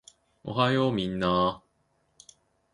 [0.43, 2.31] おはようみんなー